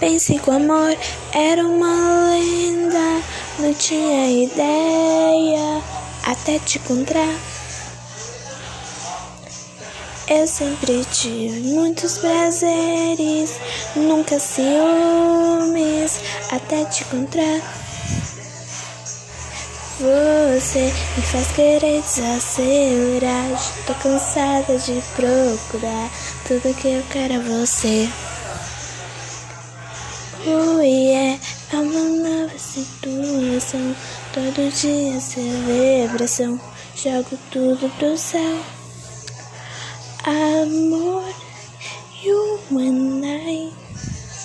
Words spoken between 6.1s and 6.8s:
até te